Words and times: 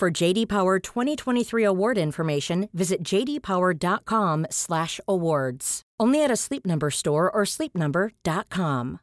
For 0.00 0.10
JD 0.10 0.48
Power 0.48 0.80
2023 0.80 1.62
award 1.62 1.98
information, 1.98 2.70
visit 2.72 3.04
jdpower.com/awards. 3.04 5.82
Only 6.00 6.24
at 6.24 6.30
a 6.30 6.36
Sleep 6.36 6.64
Number 6.64 6.88
store 6.88 7.30
or 7.30 7.44
sleepnumber.com. 7.44 9.00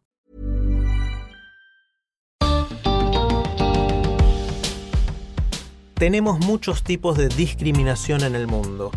Tenemos 5.99 6.39
muchos 6.39 6.81
tipos 6.81 7.15
de 7.15 7.29
discriminación 7.29 8.23
en 8.23 8.33
el 8.33 8.47
mundo. 8.47 8.89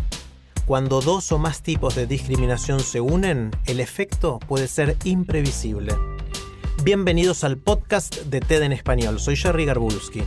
Cuando 0.65 1.01
dos 1.01 1.31
o 1.31 1.37
más 1.37 1.61
tipos 1.61 1.93
de 1.93 2.07
discriminación 2.07 2.79
se 2.79 2.99
unen, 2.99 3.51
el 3.67 3.79
efecto 3.79 4.39
puede 4.47 4.67
ser 4.67 4.97
imprevisible. 5.03 5.95
Bienvenidos 6.83 7.43
al 7.43 7.57
podcast 7.57 8.23
de 8.23 8.39
TED 8.39 8.63
en 8.63 8.71
español. 8.71 9.19
Soy 9.19 9.35
Jerry 9.35 9.65
Garbulski. 9.65 10.23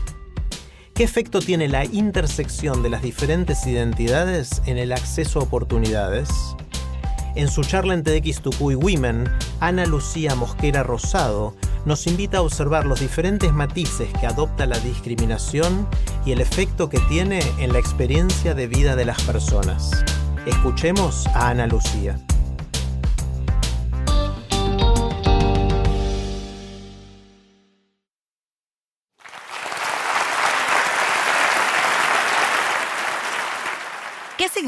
¿Qué 0.95 1.03
efecto 1.03 1.41
tiene 1.41 1.67
la 1.67 1.85
intersección 1.85 2.85
de 2.85 2.89
las 2.89 3.03
diferentes 3.03 3.67
identidades 3.67 4.63
en 4.65 4.79
el 4.79 4.93
acceso 4.93 5.41
a 5.41 5.43
oportunidades? 5.43 6.29
En 7.35 7.49
su 7.49 7.65
charla 7.65 7.95
en 7.95 8.05
TEDx 8.05 8.41
Tucuy 8.43 8.77
Women, 8.77 9.29
Ana 9.59 9.87
Lucía 9.87 10.37
Mosquera 10.37 10.85
Rosado 10.85 11.57
nos 11.85 12.07
invita 12.07 12.39
a 12.39 12.43
observar 12.43 12.87
los 12.87 13.01
diferentes 13.01 13.53
matices 13.53 14.09
que 14.21 14.29
adopta 14.29 14.67
la 14.67 14.79
discriminación 14.79 15.89
y 16.25 16.31
el 16.31 16.41
efecto 16.41 16.89
que 16.89 17.01
tiene 17.09 17.41
en 17.59 17.73
la 17.73 17.81
experiencia 17.81 18.55
de 18.55 18.69
vida 18.69 18.95
de 18.95 19.05
las 19.05 19.21
personas. 19.23 19.91
Escuchemos 20.47 21.27
a 21.35 21.49
Ana 21.49 21.67
Lucía. 21.67 22.21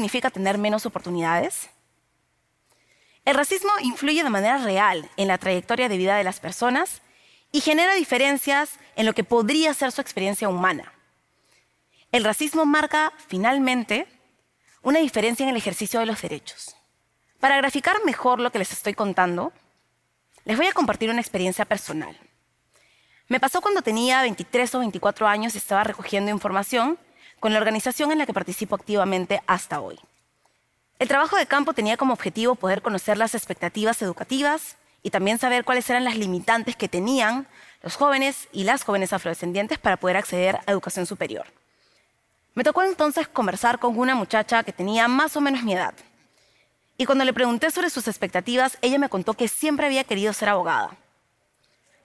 Significa 0.07 0.29
tener 0.29 0.57
menos 0.57 0.85
oportunidades? 0.85 1.69
El 3.25 3.35
racismo 3.35 3.71
influye 3.81 4.23
de 4.23 4.29
manera 4.29 4.57
real 4.57 5.09
en 5.17 5.27
la 5.27 5.37
trayectoria 5.37 5.89
de 5.89 5.97
vida 5.97 6.15
de 6.15 6.23
las 6.23 6.39
personas 6.39 7.01
y 7.51 7.59
genera 7.59 7.93
diferencias 7.93 8.79
en 8.95 9.05
lo 9.05 9.13
que 9.13 9.25
podría 9.25 9.73
ser 9.73 9.91
su 9.91 9.99
experiencia 9.99 10.47
humana. 10.47 10.93
El 12.13 12.23
racismo 12.23 12.65
marca, 12.65 13.11
finalmente, 13.27 14.07
una 14.81 14.99
diferencia 14.99 15.43
en 15.43 15.49
el 15.49 15.57
ejercicio 15.57 15.99
de 15.99 16.05
los 16.05 16.21
derechos. 16.21 16.73
Para 17.41 17.57
graficar 17.57 17.97
mejor 18.05 18.39
lo 18.39 18.49
que 18.49 18.59
les 18.59 18.71
estoy 18.71 18.93
contando, 18.93 19.51
les 20.45 20.55
voy 20.55 20.67
a 20.67 20.73
compartir 20.73 21.09
una 21.09 21.19
experiencia 21.19 21.65
personal. 21.65 22.17
Me 23.27 23.41
pasó 23.41 23.59
cuando 23.59 23.81
tenía 23.81 24.21
23 24.21 24.73
o 24.75 24.79
24 24.79 25.27
años 25.27 25.53
y 25.53 25.57
estaba 25.57 25.83
recogiendo 25.83 26.31
información 26.31 26.97
con 27.39 27.53
la 27.53 27.59
organización 27.59 28.11
en 28.11 28.17
la 28.17 28.25
que 28.25 28.33
participo 28.33 28.75
activamente 28.75 29.41
hasta 29.47 29.81
hoy. 29.81 29.99
El 30.99 31.07
trabajo 31.07 31.37
de 31.37 31.45
campo 31.45 31.73
tenía 31.73 31.97
como 31.97 32.13
objetivo 32.13 32.55
poder 32.55 32.81
conocer 32.81 33.17
las 33.17 33.35
expectativas 33.35 34.01
educativas, 34.01 34.77
y 35.03 35.09
también 35.09 35.39
saber 35.39 35.63
cuáles 35.63 35.89
eran 35.89 36.03
las 36.03 36.17
limitantes 36.17 36.75
que 36.75 36.89
tenían 36.89 37.47
los 37.81 37.95
jóvenes 37.95 38.49
y 38.51 38.65
las 38.65 38.83
jóvenes 38.83 39.13
afrodescendientes 39.13 39.77
para 39.77 39.95
poder 39.95 40.17
acceder 40.17 40.59
a 40.65 40.71
educación 40.71 41.05
superior. 41.05 41.45
Me 42.55 42.63
tocó 42.65 42.83
entonces 42.83 43.27
conversar 43.27 43.79
con 43.79 43.97
una 43.97 44.15
muchacha 44.15 44.63
que 44.63 44.73
tenía 44.73 45.07
más 45.07 45.37
o 45.37 45.41
menos 45.41 45.63
mi 45.63 45.73
edad. 45.73 45.93
Y 46.97 47.05
cuando 47.05 47.23
le 47.23 47.31
pregunté 47.31 47.69
sobre 47.69 47.89
sus 47.89 48.07
expectativas, 48.07 48.77
ella 48.81 48.97
me 48.97 49.07
contó 49.07 49.35
que 49.35 49.47
siempre 49.47 49.85
había 49.85 50.03
querido 50.03 50.33
ser 50.33 50.49
abogada, 50.49 50.97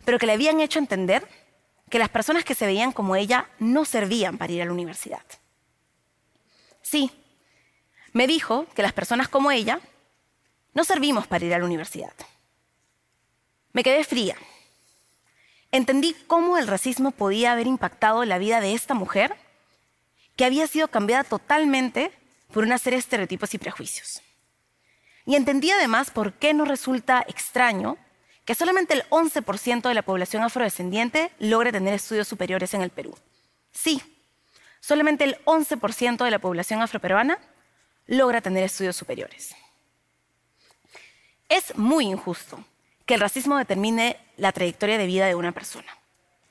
pero 0.05 0.19
que 0.19 0.27
le 0.27 0.35
habían 0.35 0.61
hecho 0.61 0.79
entender 0.79 1.27
que 1.93 1.99
las 1.99 2.09
personas 2.09 2.43
que 2.43 2.55
se 2.55 2.65
veían 2.65 2.91
como 2.91 3.17
ella 3.17 3.51
no 3.59 3.85
servían 3.85 4.39
para 4.39 4.51
ir 4.51 4.63
a 4.63 4.65
la 4.65 4.73
universidad. 4.73 5.23
Sí, 6.81 7.11
me 8.15 8.27
dijo 8.27 8.67
que 8.75 8.81
las 8.81 8.95
personas 8.95 9.29
como 9.29 9.51
ella 9.51 9.79
no 10.73 10.85
servimos 10.85 11.27
para 11.27 11.45
ir 11.45 11.53
a 11.53 11.59
la 11.59 11.67
universidad. 11.67 12.15
Me 13.75 13.83
quedé 13.83 14.05
fría. 14.05 14.39
Entendí 15.71 16.17
cómo 16.27 16.57
el 16.57 16.67
racismo 16.67 17.11
podía 17.11 17.53
haber 17.53 17.67
impactado 17.67 18.25
la 18.25 18.39
vida 18.39 18.63
de 18.63 18.73
esta 18.73 18.95
mujer, 18.95 19.37
que 20.35 20.47
había 20.47 20.67
sido 20.69 20.89
cambiada 20.89 21.25
totalmente 21.25 22.11
por 22.55 22.65
una 22.65 22.79
serie 22.79 22.97
de 22.97 23.01
estereotipos 23.01 23.53
y 23.53 23.59
prejuicios. 23.59 24.23
Y 25.27 25.35
entendí 25.35 25.71
además 25.71 26.11
por 26.11 26.33
qué 26.33 26.55
nos 26.55 26.69
resulta 26.69 27.23
extraño 27.29 27.99
que 28.45 28.55
solamente 28.55 28.95
el 28.95 29.05
11% 29.11 29.89
de 29.89 29.95
la 29.95 30.03
población 30.03 30.43
afrodescendiente 30.43 31.31
logre 31.39 31.73
tener 31.73 31.95
estudios 31.95 32.29
superiores 32.29 32.75
en 32.75 32.83
el 32.83 32.91
Perú. 32.91 33.17
Sí, 33.73 34.03
solamente 34.81 35.25
el 35.25 35.37
11% 35.45 36.25
de 36.25 36.31
la 36.31 36.39
población 36.39 36.83
afroperuana 36.83 37.39
logra 38.07 38.41
tener 38.41 38.65
estudios 38.65 38.97
superiores. 38.97 39.55
Es 41.49 41.77
muy 41.77 42.07
injusto 42.07 42.65
que 43.07 43.15
el 43.15 43.21
racismo 43.21 43.59
determine 43.59 44.19
la 44.37 44.53
trayectoria 44.53 44.99
de 44.99 45.07
vida 45.07 45.27
de 45.27 45.35
una 45.35 45.53
persona. 45.53 45.99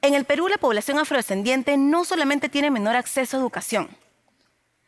En 0.01 0.13
el 0.13 0.25
Perú, 0.25 0.47
la 0.47 0.57
población 0.57 0.97
afrodescendiente 0.97 1.77
no 1.77 2.05
solamente 2.05 2.49
tiene 2.49 2.71
menor 2.71 2.95
acceso 2.95 3.37
a 3.37 3.39
educación, 3.39 3.89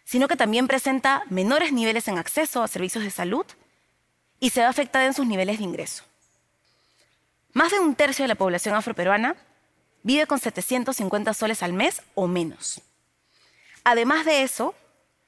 sino 0.05 0.27
que 0.27 0.35
también 0.35 0.67
presenta 0.67 1.23
menores 1.29 1.71
niveles 1.71 2.07
en 2.07 2.17
acceso 2.17 2.63
a 2.63 2.67
servicios 2.67 3.03
de 3.03 3.11
salud 3.11 3.45
y 4.39 4.49
se 4.49 4.61
ve 4.61 4.65
afectada 4.65 5.05
en 5.05 5.13
sus 5.13 5.27
niveles 5.27 5.59
de 5.59 5.63
ingreso. 5.63 6.03
Más 7.53 7.71
de 7.71 7.79
un 7.79 7.95
tercio 7.95 8.23
de 8.23 8.29
la 8.29 8.35
población 8.35 8.73
afroperuana 8.75 9.35
vive 10.01 10.25
con 10.25 10.39
750 10.39 11.33
soles 11.33 11.61
al 11.61 11.73
mes 11.73 12.01
o 12.15 12.27
menos. 12.27 12.81
Además 13.83 14.25
de 14.25 14.41
eso, 14.41 14.73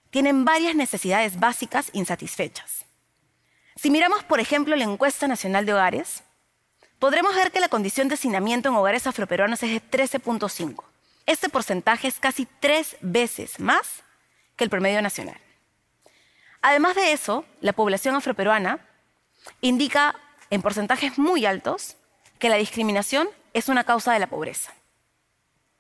tienen 0.10 0.44
varias 0.44 0.76
necesidades 0.76 1.40
básicas 1.40 1.90
insatisfechas. 1.94 2.86
Si 3.76 3.92
miramos, 3.92 4.24
por 4.24 4.40
ejemplo, 4.40 4.76
la 4.76 4.86
encuesta 4.86 5.28
nacional 5.28 5.66
de 5.66 5.74
hogares, 5.74 6.24
podremos 7.00 7.36
ver 7.36 7.52
que 7.52 7.60
la 7.60 7.70
condición 7.70 8.08
de 8.08 8.16
hacinamiento 8.16 8.70
en 8.70 8.76
hogares 8.76 9.06
afroperuanos 9.06 9.62
es 9.62 9.72
de 9.72 9.82
13.5. 9.82 10.84
Este 11.26 11.50
porcentaje 11.50 12.08
es 12.08 12.20
casi 12.20 12.48
tres 12.60 12.98
veces 13.02 13.60
más 13.60 14.04
que 14.56 14.64
el 14.64 14.70
promedio 14.70 15.02
nacional. 15.02 15.40
Además 16.62 16.96
de 16.96 17.12
eso, 17.12 17.46
la 17.62 17.74
población 17.74 18.16
afroperuana 18.16 18.80
indica 19.62 20.16
en 20.50 20.62
porcentajes 20.62 21.20
muy 21.20 21.46
altos 21.46 21.98
que 22.46 22.50
la 22.50 22.58
discriminación 22.58 23.28
es 23.54 23.70
una 23.70 23.84
causa 23.84 24.14
de 24.14 24.20
la 24.20 24.28
pobreza. 24.28 24.72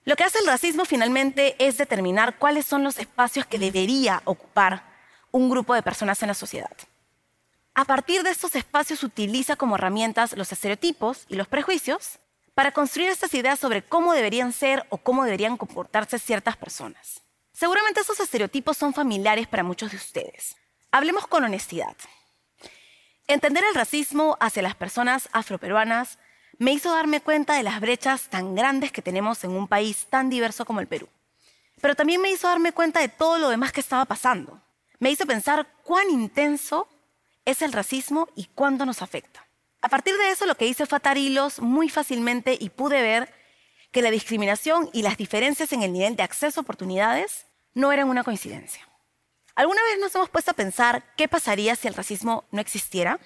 Lo 0.03 0.16
que 0.16 0.24
hace 0.24 0.40
el 0.40 0.48
racismo 0.48 0.84
finalmente 0.84 1.56
es 1.59 1.78
determinar 1.78 2.40
cuáles 2.40 2.66
son 2.66 2.84
los 2.84 2.98
espacios 2.98 3.46
que 3.46 3.59
debería 3.59 4.24
ocupar 4.26 4.84
un 5.30 5.48
grupo 5.48 5.76
de 5.76 5.84
personas 5.84 6.24
en 6.24 6.30
la 6.30 6.34
sociedad. 6.34 6.76
A 7.76 7.86
partir 7.86 8.24
de 8.24 8.31
estos 8.31 8.56
espacios 8.56 9.03
utiliza 9.03 9.56
como 9.56 9.76
herramientas 9.76 10.36
los 10.36 10.52
estereotipos 10.52 11.28
y 11.30 11.36
los 11.36 11.48
prejuicios 11.48 12.18
para 12.56 12.72
construir 12.72 13.09
estas 13.09 13.36
ideas 13.36 13.59
sobre 13.59 13.84
cómo 13.84 14.14
deberían 14.14 14.52
ser 14.52 14.88
o 14.90 14.97
cómo 14.97 15.24
deberían 15.24 15.58
comportarse 15.58 16.18
ciertas 16.18 16.58
personas. 16.58 17.22
Seguramente 17.53 18.02
esos 18.02 18.20
estereotipos 18.20 18.76
son 18.76 18.91
familiares 18.91 19.46
para 19.46 19.62
muchos 19.62 19.91
de 19.91 19.97
ustedes. 19.97 20.56
Hablemos 20.90 21.28
con 21.28 21.44
honestidad. 21.44 21.96
Entender 23.28 23.64
el 23.66 23.76
racismo 23.76 24.35
hacia 24.40 24.64
las 24.64 24.73
personas 24.73 25.29
afroperuanas 25.32 26.17
me 26.57 26.72
hizo 26.72 26.91
darme 26.91 27.22
cuenta 27.22 27.55
de 27.55 27.63
las 27.63 27.79
brechas 27.79 28.29
tan 28.29 28.55
grandes 28.55 28.91
que 28.91 29.02
tenemos 29.02 29.43
en 29.43 29.52
un 29.52 29.67
país 29.67 30.07
tan 30.09 30.29
diverso 30.29 30.66
como 30.66 30.79
el 30.79 30.87
Perú. 30.87 31.07
Pero 31.81 31.96
también 31.96 32.22
me 32.22 32.31
hizo 32.31 32.47
darme 32.47 32.72
cuenta 32.72 32.99
de 32.99 33.09
todo 33.09 33.37
lo 33.37 33.49
demás 33.49 33.72
que 33.72 33.81
estaba 33.81 34.05
pasando. 34.05 34.61
Me 34.99 35.11
hizo 35.11 35.25
pensar 35.25 35.67
cuán 35.84 36.09
intenso 36.09 36.87
es 37.43 37.61
el 37.61 37.73
racismo 37.73 38.28
y 38.35 38.46
cuándo 38.46 38.85
nos 38.85 39.02
afecta. 39.02 39.46
A 39.81 39.90
partir 39.90 40.17
de 40.17 40.31
eso 40.31 40.46
lo 40.46 40.55
que 40.55 40.67
hice 40.67 40.85
fue 40.85 40.97
atar 40.97 41.17
hilos 41.17 41.59
muy 41.59 41.90
fácilmente 41.90 42.57
y 42.59 42.69
pude 42.69 43.02
ver 43.02 43.31
que 43.91 44.02
la 44.02 44.09
discriminación 44.09 44.90
y 44.93 45.03
las 45.03 45.17
diferencias 45.17 45.72
en 45.73 45.84
el 45.84 45.93
nivel 45.93 46.16
de 46.16 46.23
acceso 46.23 46.59
a 46.59 46.63
oportunidades 46.63 47.46
no 47.73 47.91
eran 47.91 48.09
una 48.09 48.23
coincidencia. 48.23 48.87
¿Alguna 49.53 49.81
vez 49.84 49.99
nos 49.99 50.16
hemos 50.16 50.29
puesto 50.29 50.52
a 50.52 50.55
pensar 50.55 51.03
qué 51.16 51.28
pasaría 51.28 51.75
si 51.75 51.87
el 51.87 51.93
racismo 51.93 52.46
no 52.52 52.59
existiera? 52.59 53.19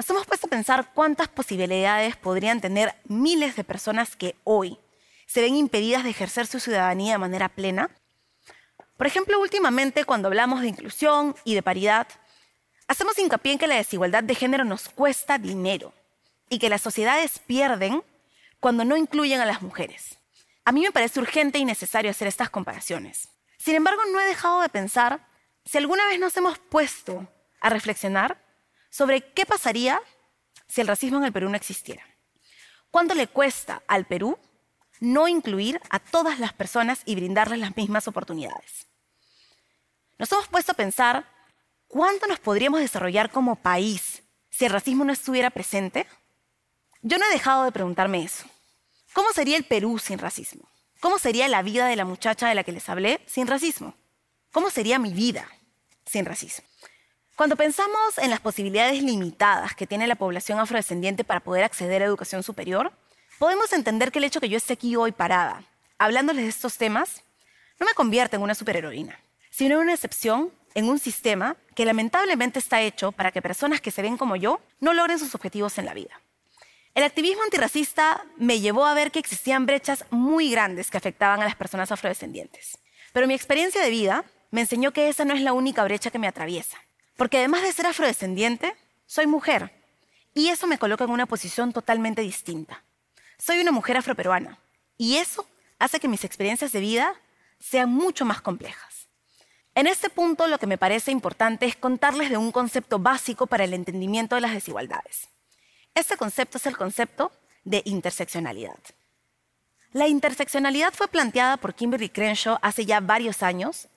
Nos 0.00 0.08
hemos 0.08 0.24
puesto 0.26 0.46
a 0.46 0.48
pensar 0.48 0.92
cuántas 0.94 1.28
posibilidades 1.28 2.16
podrían 2.16 2.62
tener 2.62 2.94
miles 3.04 3.54
de 3.54 3.64
personas 3.64 4.16
que 4.16 4.34
hoy 4.44 4.78
se 5.26 5.42
ven 5.42 5.56
impedidas 5.56 6.04
de 6.04 6.08
ejercer 6.08 6.46
su 6.46 6.58
ciudadanía 6.58 7.12
de 7.12 7.18
manera 7.18 7.50
plena? 7.50 7.90
Por 8.96 9.06
ejemplo, 9.06 9.38
últimamente 9.38 10.06
cuando 10.06 10.28
hablamos 10.28 10.62
de 10.62 10.68
inclusión 10.68 11.36
y 11.44 11.54
de 11.54 11.62
paridad, 11.62 12.08
hacemos 12.88 13.18
hincapié 13.18 13.52
en 13.52 13.58
que 13.58 13.66
la 13.66 13.74
desigualdad 13.74 14.22
de 14.24 14.34
género 14.34 14.64
nos 14.64 14.88
cuesta 14.88 15.36
dinero 15.36 15.92
y 16.48 16.58
que 16.58 16.70
las 16.70 16.80
sociedades 16.80 17.38
pierden 17.38 18.02
cuando 18.58 18.86
no 18.86 18.96
incluyen 18.96 19.42
a 19.42 19.44
las 19.44 19.60
mujeres. 19.60 20.16
A 20.64 20.72
mí 20.72 20.80
me 20.80 20.92
parece 20.92 21.20
urgente 21.20 21.58
y 21.58 21.66
necesario 21.66 22.10
hacer 22.10 22.26
estas 22.26 22.48
comparaciones. 22.48 23.28
Sin 23.58 23.74
embargo, 23.74 24.00
no 24.10 24.18
he 24.18 24.24
dejado 24.24 24.62
de 24.62 24.70
pensar 24.70 25.28
si 25.66 25.76
alguna 25.76 26.06
vez 26.06 26.18
nos 26.18 26.34
hemos 26.38 26.58
puesto 26.58 27.28
a 27.60 27.68
reflexionar 27.68 28.49
sobre 28.90 29.32
qué 29.32 29.46
pasaría 29.46 30.00
si 30.68 30.80
el 30.80 30.88
racismo 30.88 31.18
en 31.18 31.24
el 31.24 31.32
Perú 31.32 31.48
no 31.48 31.56
existiera. 31.56 32.04
¿Cuánto 32.90 33.14
le 33.14 33.28
cuesta 33.28 33.82
al 33.86 34.06
Perú 34.06 34.38
no 35.00 35.28
incluir 35.28 35.80
a 35.90 35.98
todas 35.98 36.38
las 36.38 36.52
personas 36.52 37.02
y 37.04 37.14
brindarles 37.14 37.60
las 37.60 37.76
mismas 37.76 38.08
oportunidades? 38.08 38.86
Nos 40.18 40.30
hemos 40.32 40.48
puesto 40.48 40.72
a 40.72 40.76
pensar 40.76 41.26
cuánto 41.88 42.26
nos 42.26 42.40
podríamos 42.40 42.80
desarrollar 42.80 43.30
como 43.30 43.56
país 43.56 44.22
si 44.50 44.66
el 44.66 44.72
racismo 44.72 45.04
no 45.04 45.12
estuviera 45.12 45.50
presente. 45.50 46.06
Yo 47.02 47.16
no 47.16 47.24
he 47.24 47.32
dejado 47.32 47.64
de 47.64 47.72
preguntarme 47.72 48.22
eso. 48.22 48.44
¿Cómo 49.12 49.32
sería 49.32 49.56
el 49.56 49.64
Perú 49.64 49.98
sin 49.98 50.18
racismo? 50.18 50.68
¿Cómo 51.00 51.18
sería 51.18 51.48
la 51.48 51.62
vida 51.62 51.86
de 51.86 51.96
la 51.96 52.04
muchacha 52.04 52.48
de 52.48 52.54
la 52.54 52.64
que 52.64 52.72
les 52.72 52.88
hablé 52.88 53.20
sin 53.26 53.46
racismo? 53.46 53.94
¿Cómo 54.52 54.70
sería 54.70 54.98
mi 54.98 55.12
vida 55.12 55.48
sin 56.04 56.26
racismo? 56.26 56.69
Cuando 57.40 57.56
pensamos 57.56 58.18
en 58.18 58.28
las 58.28 58.40
posibilidades 58.40 59.02
limitadas 59.02 59.74
que 59.74 59.86
tiene 59.86 60.06
la 60.06 60.14
población 60.14 60.58
afrodescendiente 60.58 61.24
para 61.24 61.40
poder 61.40 61.64
acceder 61.64 62.02
a 62.02 62.04
educación 62.04 62.42
superior, 62.42 62.92
podemos 63.38 63.72
entender 63.72 64.12
que 64.12 64.18
el 64.18 64.24
hecho 64.24 64.42
que 64.42 64.50
yo 64.50 64.58
esté 64.58 64.74
aquí 64.74 64.94
hoy 64.94 65.10
parada, 65.10 65.64
hablándoles 65.96 66.44
de 66.44 66.50
estos 66.50 66.76
temas, 66.76 67.22
no 67.78 67.86
me 67.86 67.94
convierte 67.94 68.36
en 68.36 68.42
una 68.42 68.54
superheroína, 68.54 69.18
sino 69.48 69.76
en 69.76 69.80
una 69.80 69.94
excepción 69.94 70.52
en 70.74 70.90
un 70.90 70.98
sistema 70.98 71.56
que 71.74 71.86
lamentablemente 71.86 72.58
está 72.58 72.82
hecho 72.82 73.10
para 73.10 73.32
que 73.32 73.40
personas 73.40 73.80
que 73.80 73.90
se 73.90 74.02
ven 74.02 74.18
como 74.18 74.36
yo 74.36 74.60
no 74.78 74.92
logren 74.92 75.18
sus 75.18 75.34
objetivos 75.34 75.78
en 75.78 75.86
la 75.86 75.94
vida. 75.94 76.20
El 76.94 77.04
activismo 77.04 77.42
antirracista 77.42 78.22
me 78.36 78.60
llevó 78.60 78.84
a 78.84 78.92
ver 78.92 79.10
que 79.10 79.18
existían 79.18 79.64
brechas 79.64 80.04
muy 80.10 80.50
grandes 80.50 80.90
que 80.90 80.98
afectaban 80.98 81.40
a 81.40 81.44
las 81.44 81.56
personas 81.56 81.90
afrodescendientes. 81.90 82.76
Pero 83.14 83.26
mi 83.26 83.32
experiencia 83.32 83.80
de 83.80 83.88
vida 83.88 84.26
me 84.50 84.60
enseñó 84.60 84.92
que 84.92 85.08
esa 85.08 85.24
no 85.24 85.32
es 85.32 85.40
la 85.40 85.54
única 85.54 85.82
brecha 85.84 86.10
que 86.10 86.18
me 86.18 86.28
atraviesa. 86.28 86.76
Porque 87.20 87.36
además 87.36 87.60
de 87.60 87.72
ser 87.74 87.84
afrodescendiente, 87.84 88.74
soy 89.04 89.26
mujer. 89.26 89.70
Y 90.32 90.48
eso 90.48 90.66
me 90.66 90.78
coloca 90.78 91.04
en 91.04 91.10
una 91.10 91.26
posición 91.26 91.70
totalmente 91.70 92.22
distinta. 92.22 92.82
Soy 93.38 93.60
una 93.60 93.72
mujer 93.72 93.98
afroperuana. 93.98 94.58
Y 94.96 95.18
eso 95.18 95.46
hace 95.78 96.00
que 96.00 96.08
mis 96.08 96.24
experiencias 96.24 96.72
de 96.72 96.80
vida 96.80 97.14
sean 97.58 97.90
mucho 97.90 98.24
más 98.24 98.40
complejas. 98.40 99.06
En 99.74 99.86
este 99.86 100.08
punto 100.08 100.46
lo 100.46 100.56
que 100.56 100.66
me 100.66 100.78
parece 100.78 101.10
importante 101.10 101.66
es 101.66 101.76
contarles 101.76 102.30
de 102.30 102.38
un 102.38 102.52
concepto 102.52 102.98
básico 102.98 103.46
para 103.46 103.64
el 103.64 103.74
entendimiento 103.74 104.36
de 104.36 104.40
las 104.40 104.54
desigualdades. 104.54 105.28
Este 105.94 106.16
concepto 106.16 106.56
es 106.56 106.64
el 106.64 106.78
concepto 106.78 107.32
de 107.64 107.82
interseccionalidad. 107.84 108.78
La 109.92 110.08
interseccionalidad 110.08 110.94
fue 110.94 111.06
planteada 111.06 111.58
por 111.58 111.74
Kimberly 111.74 112.08
Crenshaw 112.08 112.56
hace 112.62 112.86
ya 112.86 113.00
varios 113.00 113.42
años 113.42 113.88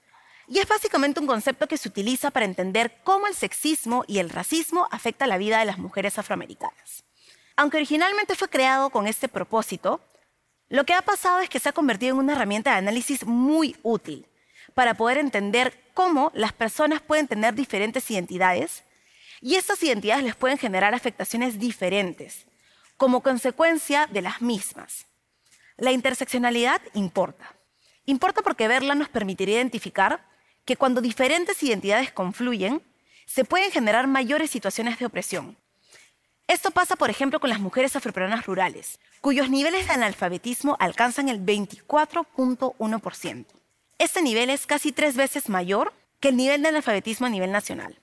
y 0.54 0.60
es 0.60 0.68
básicamente 0.68 1.20
un 1.20 1.26
concepto 1.26 1.68
que 1.68 1.78
se 1.78 1.90
utiliza 1.90 2.30
para 2.30 2.46
entender 2.46 3.00
cómo 3.04 3.26
el 3.26 3.34
sexismo 3.34 4.06
y 4.08 4.20
el 4.20 4.30
racismo 4.30 4.88
afecta 4.92 5.26
la 5.26 5.40
vida 5.40 5.58
de 5.58 5.66
las 5.66 5.80
mujeres 5.80 6.20
afroamericanas. 6.20 7.04
Aunque 7.56 7.78
originalmente 7.78 8.36
fue 8.36 8.50
creado 8.50 8.92
con 8.92 9.08
este 9.08 9.28
propósito, 9.28 10.00
lo 10.70 10.84
que 10.84 10.94
ha 10.94 11.02
pasado 11.02 11.40
es 11.40 11.50
que 11.50 11.60
se 11.60 11.70
ha 11.70 11.74
convertido 11.74 12.14
en 12.14 12.20
una 12.20 12.34
herramienta 12.34 12.70
de 12.70 12.78
análisis 12.78 13.26
muy 13.26 13.76
útil 13.82 14.28
para 14.76 14.94
poder 14.94 15.18
entender 15.18 15.74
cómo 15.96 16.32
las 16.36 16.54
personas 16.54 17.02
pueden 17.02 17.28
tener 17.28 17.56
diferentes 17.56 18.12
identidades 18.12 18.84
y 19.42 19.56
estas 19.56 19.82
identidades 19.82 20.24
les 20.24 20.36
pueden 20.36 20.60
generar 20.60 20.94
afectaciones 20.94 21.58
diferentes 21.58 22.46
como 22.96 23.24
consecuencia 23.24 24.06
de 24.06 24.22
las 24.22 24.40
mismas. 24.40 25.08
La 25.78 25.92
interseccionalidad 25.92 26.80
importa. 26.94 27.56
Importa 28.06 28.44
porque 28.44 28.68
verla 28.68 28.94
nos 28.94 29.10
permitiría 29.10 29.56
identificar 29.56 30.32
que 30.66 30.76
cuando 30.76 31.02
diferentes 31.02 31.62
identidades 31.64 32.12
confluyen, 32.12 32.82
se 33.26 33.46
pueden 33.46 33.72
generar 33.72 34.08
mayores 34.08 34.52
situaciones 34.52 35.00
de 35.00 35.06
opresión. 35.06 35.58
Esto 36.48 36.72
pasa, 36.72 36.96
por 36.96 37.10
ejemplo, 37.10 37.40
con 37.40 37.50
las 37.50 37.60
mujeres 37.60 37.96
afroperuanas 37.96 38.46
rurales, 38.46 39.00
cuyos 39.22 39.50
niveles 39.50 39.88
de 39.88 39.94
analfabetismo 39.94 40.76
alcanzan 40.80 41.30
el 41.30 41.44
24.1%. 41.44 43.46
Este 43.98 44.22
nivel 44.22 44.50
es 44.50 44.66
casi 44.66 44.92
tres 44.92 45.16
veces 45.16 45.50
mayor 45.50 45.94
que 46.20 46.30
el 46.30 46.38
nivel 46.38 46.62
de 46.62 46.70
analfabetismo 46.70 47.28
a 47.28 47.30
nivel 47.30 47.52
nacional. 47.52 48.00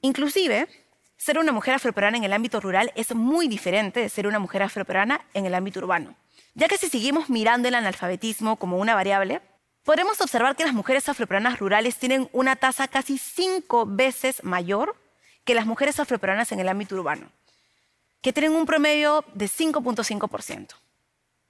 Inclusive, 0.00 0.68
ser 1.16 1.38
una 1.38 1.52
mujer 1.52 1.74
afroperuana 1.74 2.18
en 2.18 2.24
el 2.24 2.32
ámbito 2.32 2.60
rural 2.60 2.92
es 2.94 3.14
muy 3.14 3.48
diferente 3.48 4.00
de 4.00 4.08
ser 4.08 4.26
una 4.26 4.38
mujer 4.38 4.62
afroperuana 4.62 5.20
en 5.34 5.46
el 5.46 5.54
ámbito 5.54 5.80
urbano, 5.80 6.14
ya 6.54 6.68
que 6.68 6.78
si 6.78 6.88
seguimos 6.88 7.30
mirando 7.30 7.68
el 7.68 7.74
analfabetismo 7.74 8.56
como 8.56 8.78
una 8.78 8.94
variable, 8.94 9.40
podremos 9.88 10.20
observar 10.20 10.54
que 10.54 10.66
las 10.66 10.74
mujeres 10.74 11.08
afroperuanas 11.08 11.58
rurales 11.58 11.96
tienen 11.96 12.28
una 12.34 12.56
tasa 12.56 12.88
casi 12.88 13.16
cinco 13.16 13.86
veces 13.86 14.44
mayor 14.44 14.94
que 15.46 15.54
las 15.54 15.64
mujeres 15.64 15.98
afroperuanas 15.98 16.52
en 16.52 16.60
el 16.60 16.68
ámbito 16.68 16.94
urbano, 16.94 17.32
que 18.20 18.34
tienen 18.34 18.52
un 18.52 18.66
promedio 18.66 19.24
de 19.32 19.46
5.5%. 19.46 20.74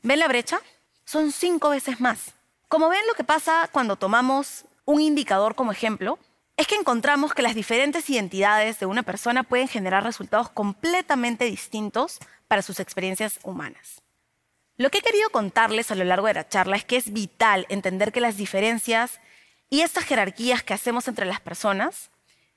¿Ven 0.02 0.18
la 0.20 0.28
brecha? 0.28 0.60
Son 1.04 1.32
cinco 1.32 1.70
veces 1.70 2.00
más. 2.00 2.32
Como 2.68 2.88
ven, 2.88 3.04
lo 3.08 3.14
que 3.14 3.24
pasa 3.24 3.68
cuando 3.72 3.96
tomamos 3.96 4.66
un 4.84 5.00
indicador 5.00 5.56
como 5.56 5.72
ejemplo 5.72 6.20
es 6.56 6.68
que 6.68 6.76
encontramos 6.76 7.34
que 7.34 7.42
las 7.42 7.56
diferentes 7.56 8.08
identidades 8.08 8.78
de 8.78 8.86
una 8.86 9.02
persona 9.02 9.42
pueden 9.42 9.66
generar 9.66 10.04
resultados 10.04 10.48
completamente 10.48 11.46
distintos 11.46 12.20
para 12.46 12.62
sus 12.62 12.78
experiencias 12.78 13.40
humanas. 13.42 14.00
Lo 14.78 14.90
que 14.90 14.98
he 14.98 15.02
querido 15.02 15.28
contarles 15.30 15.90
a 15.90 15.96
lo 15.96 16.04
largo 16.04 16.28
de 16.28 16.34
la 16.34 16.48
charla 16.48 16.76
es 16.76 16.84
que 16.84 16.96
es 16.96 17.12
vital 17.12 17.66
entender 17.68 18.12
que 18.12 18.20
las 18.20 18.36
diferencias 18.36 19.18
y 19.68 19.80
estas 19.80 20.04
jerarquías 20.04 20.62
que 20.62 20.72
hacemos 20.72 21.08
entre 21.08 21.26
las 21.26 21.40
personas 21.40 22.10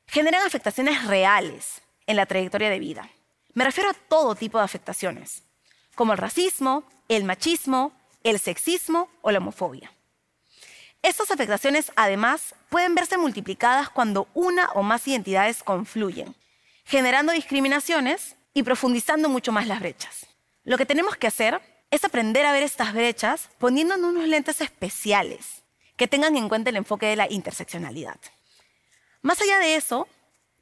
generan 0.06 0.45
afectaciones 0.45 1.03
reales 1.07 1.81
en 2.06 2.18
la 2.18 2.27
trayectoria 2.27 2.69
de 2.69 2.77
vida. 2.77 3.09
Me 3.56 3.63
refiero 3.63 3.89
a 3.89 3.95
todo 3.95 4.35
tipo 4.35 4.59
de 4.59 4.63
afectaciones, 4.63 5.41
como 5.95 6.13
el 6.13 6.19
racismo, 6.19 6.83
el 7.07 7.23
machismo, 7.23 7.91
el 8.24 8.39
sexismo 8.39 9.09
o 9.24 9.31
la 9.31 9.39
homofobia. 9.39 9.91
Estas 11.01 11.31
afectaciones, 11.31 11.91
además, 11.95 12.53
pueden 12.69 12.94
verse 12.94 13.17
multiplicadas 13.17 13.89
cuando 13.89 14.27
una 14.36 14.69
o 14.74 14.84
más 14.84 15.07
identidades 15.07 15.63
confluyen, 15.63 16.36
generando 16.86 17.31
discriminaciones 17.31 18.36
y 18.53 18.62
profundizando 18.62 19.27
mucho 19.27 19.51
más 19.51 19.65
las 19.65 19.79
brechas. 19.79 20.27
Lo 20.63 20.77
que 20.77 20.86
tenemos 20.86 21.15
que 21.15 21.25
hacer 21.25 21.71
es 21.91 22.05
aprender 22.05 22.45
a 22.45 22.53
ver 22.53 22.63
estas 22.63 22.93
brechas 22.93 23.50
poniéndonos 23.60 24.12
unos 24.12 24.27
lentes 24.27 24.62
especiales 24.62 25.62
que 25.98 26.07
tengan 26.07 26.36
en 26.38 26.50
cuenta 26.50 26.69
el 26.69 26.77
enfoque 26.77 27.05
de 27.05 27.17
la 27.17 27.29
interseccionalidad. 27.29 28.17
Más 29.21 29.39
allá 29.41 29.60
de 29.60 29.75
eso, 29.75 30.07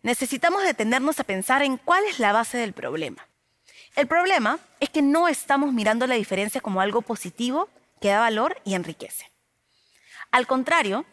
necesitamos 0.02 0.64
detenernos 0.64 1.20
a 1.20 1.24
pensar 1.24 1.62
en 1.62 1.78
cuál 1.78 2.04
es 2.06 2.20
la 2.20 2.34
base 2.34 2.58
del 2.58 2.74
problema. 2.74 3.26
El 3.96 4.08
problema 4.08 4.60
es 4.80 4.90
que 4.90 5.02
no 5.02 5.28
estamos 5.28 5.72
mirando 5.72 6.08
la 6.08 6.16
diferencia 6.16 6.62
como 6.62 6.82
algo 6.82 7.02
positivo 7.02 7.70
que 8.02 8.10
da 8.10 8.20
valor 8.20 8.60
y 8.66 8.74
enriquece. 8.74 9.32
Al 10.32 10.48
contrario, 10.48 11.06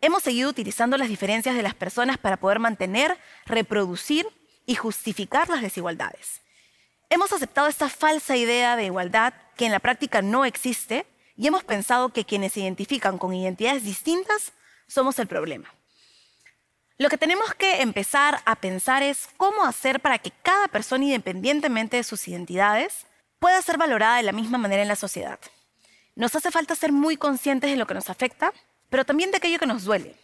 hemos 0.00 0.22
seguido 0.22 0.48
utilizando 0.50 0.96
las 0.96 1.08
diferencias 1.08 1.54
de 1.56 1.62
las 1.62 1.74
personas 1.74 2.18
para 2.18 2.38
poder 2.38 2.58
mantener, 2.58 3.16
reproducir 3.44 4.26
y 4.66 4.74
justificar 4.74 5.48
las 5.48 5.62
desigualdades. 5.62 6.42
Hemos 7.08 7.32
aceptado 7.32 7.68
esta 7.68 7.88
falsa 7.88 8.36
idea 8.36 8.76
de 8.76 8.86
igualdad 8.86 9.32
que 9.56 9.66
en 9.66 9.72
la 9.72 9.78
práctica 9.78 10.22
no 10.22 10.44
existe 10.44 11.06
y 11.36 11.46
hemos 11.46 11.62
pensado 11.62 12.08
que 12.08 12.24
quienes 12.24 12.52
se 12.52 12.60
identifican 12.60 13.18
con 13.18 13.32
identidades 13.32 13.84
distintas 13.84 14.52
somos 14.88 15.18
el 15.18 15.28
problema. 15.28 15.72
Lo 16.98 17.08
que 17.08 17.18
tenemos 17.18 17.54
que 17.54 17.82
empezar 17.82 18.40
a 18.44 18.56
pensar 18.56 19.02
es 19.02 19.28
cómo 19.36 19.64
hacer 19.64 20.00
para 20.00 20.18
que 20.18 20.32
cada 20.42 20.66
persona, 20.66 21.04
independientemente 21.04 21.98
de 21.98 22.04
sus 22.04 22.26
identidades, 22.26 23.06
pueda 23.38 23.60
ser 23.62 23.76
valorada 23.76 24.16
de 24.16 24.22
la 24.22 24.32
misma 24.32 24.58
manera 24.58 24.82
en 24.82 24.88
la 24.88 24.96
sociedad. 24.96 25.38
Nos 26.14 26.34
hace 26.34 26.50
falta 26.50 26.74
ser 26.74 26.92
muy 26.92 27.18
conscientes 27.18 27.70
de 27.70 27.76
lo 27.76 27.86
que 27.86 27.94
nos 27.94 28.08
afecta, 28.08 28.52
pero 28.88 29.04
también 29.04 29.30
de 29.30 29.36
aquello 29.36 29.58
que 29.58 29.66
nos 29.66 29.84
duele. 29.84 30.16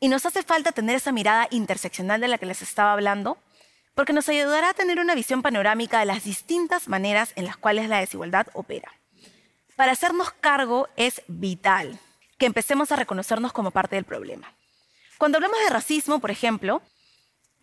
Y 0.00 0.08
nos 0.08 0.26
hace 0.26 0.42
falta 0.42 0.72
tener 0.72 0.96
esa 0.96 1.12
mirada 1.12 1.46
interseccional 1.50 2.20
de 2.20 2.28
la 2.28 2.38
que 2.38 2.46
les 2.46 2.62
estaba 2.62 2.92
hablando, 2.92 3.38
porque 3.98 4.12
nos 4.12 4.28
ayudará 4.28 4.70
a 4.70 4.74
tener 4.74 5.00
una 5.00 5.16
visión 5.16 5.42
panorámica 5.42 5.98
de 5.98 6.04
las 6.06 6.22
distintas 6.22 6.86
maneras 6.86 7.32
en 7.34 7.44
las 7.46 7.56
cuales 7.56 7.88
la 7.88 7.98
desigualdad 7.98 8.46
opera. 8.52 8.92
Para 9.74 9.90
hacernos 9.90 10.30
cargo 10.30 10.86
es 10.94 11.22
vital 11.26 11.98
que 12.38 12.46
empecemos 12.46 12.92
a 12.92 12.96
reconocernos 12.96 13.52
como 13.52 13.72
parte 13.72 13.96
del 13.96 14.04
problema. 14.04 14.54
Cuando 15.18 15.38
hablamos 15.38 15.58
de 15.58 15.70
racismo, 15.70 16.20
por 16.20 16.30
ejemplo, 16.30 16.80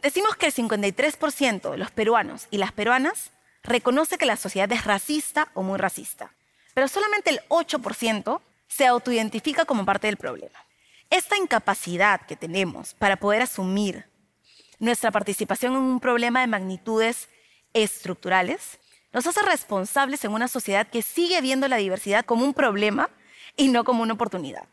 decimos 0.01 0.35
que 0.35 0.47
el 0.47 0.53
53% 0.53 1.71
de 1.71 1.77
los 1.77 1.91
peruanos 1.91 2.49
y 2.51 2.57
las 2.57 2.73
peruanas 2.73 3.31
reconoce 3.63 4.17
que 4.17 4.25
la 4.25 4.35
sociedad 4.35 4.69
es 4.73 4.83
racista 4.83 5.47
o 5.53 5.63
muy 5.63 5.77
racista, 5.77 6.33
pero 6.73 6.89
solamente 6.89 7.29
el 7.29 7.39
8% 7.47 8.41
se 8.67 8.85
autoidentifica 8.85 9.63
como 9.63 9.85
parte 9.85 10.07
del 10.07 10.17
problema. 10.17 10.59
Esta 11.09 11.37
incapacidad 11.37 12.25
que 12.25 12.35
tenemos 12.35 12.93
para 12.93 13.15
poder 13.15 13.41
asumir 13.41 14.13
nuestra 14.79 15.11
participación 15.11 15.73
en 15.73 15.79
un 15.79 15.99
problema 15.99 16.41
de 16.41 16.47
magnitudes 16.47 17.29
estructurales 17.73 18.79
nos 19.13 19.27
hace 19.27 19.41
responsables 19.43 20.25
en 20.25 20.33
una 20.33 20.47
sociedad 20.47 20.87
que 20.87 21.01
sigue 21.01 21.39
viendo 21.41 21.67
la 21.67 21.77
diversidad 21.77 22.25
como 22.25 22.43
un 22.43 22.53
problema 22.53 23.09
y 23.55 23.69
no 23.69 23.83
como 23.83 24.03
una 24.03 24.13
oportunidad. 24.13 24.67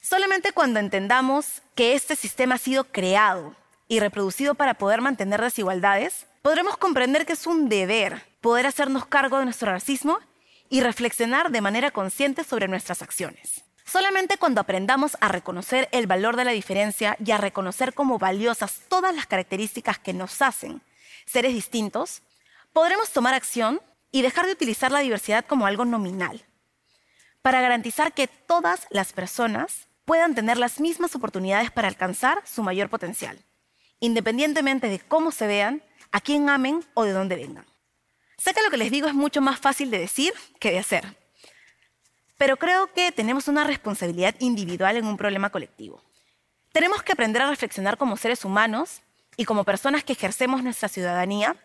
Solamente 0.00 0.52
cuando 0.52 0.80
entendamos 0.80 1.62
que 1.74 1.94
este 1.94 2.16
sistema 2.16 2.56
ha 2.56 2.58
sido 2.58 2.84
creado 2.84 3.54
y 3.88 4.00
reproducido 4.00 4.54
para 4.54 4.74
poder 4.74 5.00
mantener 5.00 5.40
desigualdades, 5.40 6.26
podremos 6.42 6.76
comprender 6.76 7.24
que 7.24 7.34
es 7.34 7.46
un 7.46 7.68
deber 7.68 8.22
poder 8.40 8.66
hacernos 8.66 9.06
cargo 9.06 9.38
de 9.38 9.44
nuestro 9.44 9.70
racismo 9.70 10.18
y 10.68 10.80
reflexionar 10.80 11.50
de 11.50 11.60
manera 11.60 11.90
consciente 11.90 12.44
sobre 12.44 12.68
nuestras 12.68 13.00
acciones. 13.00 13.64
Solamente 13.84 14.38
cuando 14.38 14.60
aprendamos 14.60 15.16
a 15.20 15.28
reconocer 15.28 15.88
el 15.92 16.06
valor 16.06 16.36
de 16.36 16.44
la 16.44 16.52
diferencia 16.52 17.16
y 17.24 17.30
a 17.32 17.38
reconocer 17.38 17.94
como 17.94 18.18
valiosas 18.18 18.80
todas 18.88 19.14
las 19.14 19.26
características 19.26 19.98
que 19.98 20.12
nos 20.12 20.40
hacen 20.40 20.82
seres 21.26 21.54
distintos, 21.54 22.22
podremos 22.72 23.10
tomar 23.10 23.34
acción 23.34 23.80
y 24.10 24.22
dejar 24.22 24.46
de 24.46 24.52
utilizar 24.52 24.92
la 24.92 25.00
diversidad 25.00 25.44
como 25.44 25.66
algo 25.66 25.84
nominal, 25.84 26.44
para 27.40 27.60
garantizar 27.60 28.12
que 28.12 28.28
todas 28.28 28.86
las 28.90 29.12
personas 29.12 29.88
puedan 30.04 30.34
tener 30.34 30.58
las 30.58 30.80
mismas 30.80 31.14
oportunidades 31.14 31.70
para 31.70 31.88
alcanzar 31.88 32.42
su 32.44 32.62
mayor 32.62 32.88
potencial, 32.88 33.38
independientemente 34.00 34.88
de 34.88 35.00
cómo 35.00 35.32
se 35.32 35.46
vean, 35.46 35.82
a 36.10 36.20
quién 36.20 36.48
amen 36.50 36.84
o 36.94 37.04
de 37.04 37.12
dónde 37.12 37.36
vengan. 37.36 37.64
Sé 38.36 38.52
que 38.52 38.62
lo 38.62 38.70
que 38.70 38.76
les 38.76 38.90
digo 38.90 39.06
es 39.06 39.14
mucho 39.14 39.40
más 39.40 39.58
fácil 39.58 39.90
de 39.90 39.98
decir 39.98 40.34
que 40.60 40.72
de 40.72 40.80
hacer, 40.80 41.16
pero 42.36 42.56
creo 42.56 42.92
que 42.92 43.12
tenemos 43.12 43.48
una 43.48 43.64
responsabilidad 43.64 44.34
individual 44.38 44.96
en 44.96 45.06
un 45.06 45.16
problema 45.16 45.50
colectivo. 45.50 46.02
Tenemos 46.72 47.02
que 47.02 47.12
aprender 47.12 47.42
a 47.42 47.50
reflexionar 47.50 47.98
como 47.98 48.16
seres 48.16 48.44
humanos 48.44 49.02
y 49.36 49.44
como 49.44 49.64
personas 49.64 50.04
que 50.04 50.14
ejercemos 50.14 50.62
nuestra 50.62 50.88
ciudadanía, 50.88 51.56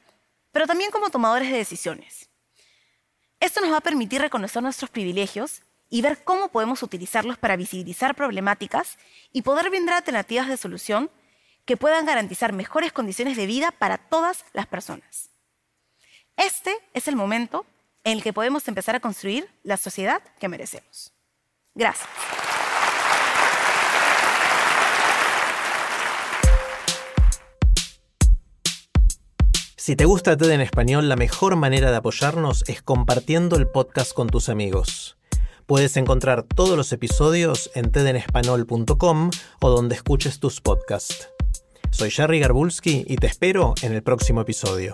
pero 0.52 0.68
también 0.68 0.92
como 0.92 1.10
tomadores 1.10 1.50
de 1.50 1.58
decisiones. 1.58 2.30
Esto 3.40 3.62
nos 3.62 3.72
va 3.72 3.78
a 3.78 3.82
permitir 3.82 4.22
reconocer 4.22 4.62
nuestros 4.64 4.90
privilegios 4.90 5.62
y 5.90 6.02
ver 6.02 6.24
cómo 6.24 6.50
podemos 6.50 6.84
utilizarlos 6.84 7.38
para 7.38 7.56
visibilizar 7.56 8.16
problemáticas 8.16 8.98
y 9.32 9.44
poder 9.44 9.70
brindar 9.70 9.96
alternativas 9.96 10.48
de 10.48 10.58
solución 10.58 11.10
que 11.66 11.78
puedan 11.78 12.06
garantizar 12.06 12.54
mejores 12.54 12.92
condiciones 12.92 13.38
de 13.38 13.46
vida 13.46 13.72
para 13.72 13.98
todas 13.98 14.46
las 14.54 14.68
personas. 14.68 15.30
Este 16.36 16.76
es 16.94 17.08
el 17.08 17.16
momento 17.16 17.66
en 18.08 18.14
el 18.14 18.24
que 18.24 18.32
podemos 18.32 18.66
empezar 18.70 18.96
a 18.96 19.02
construir 19.02 19.50
la 19.64 19.76
sociedad 19.76 20.22
que 20.40 20.48
merecemos. 20.48 21.12
Gracias. 21.76 22.08
Si 29.76 29.98
te 29.98 30.06
gusta 30.06 30.38
TED 30.38 30.52
en 30.52 30.62
español, 30.62 31.10
la 31.10 31.18
mejor 31.18 31.58
manera 31.58 31.92
de 31.92 31.98
apoyarnos 31.98 32.64
es 32.68 32.82
compartiendo 32.82 33.58
el 33.58 33.68
podcast 33.68 34.14
con 34.14 34.28
tus 34.28 34.48
amigos. 34.48 35.18
Puedes 35.66 35.98
encontrar 35.98 36.44
todos 36.44 36.78
los 36.78 36.94
episodios 36.94 37.70
en 37.76 37.92
tedenespanol.com 37.92 39.32
o 39.60 39.70
donde 39.70 39.96
escuches 39.96 40.40
tus 40.40 40.62
podcasts. 40.62 41.28
Soy 41.92 42.12
Jerry 42.12 42.40
Garbulski 42.40 43.04
y 43.06 43.18
te 43.18 43.28
espero 43.28 43.74
en 43.82 43.94
el 43.94 44.02
próximo 44.02 44.42
episodio. 44.42 44.94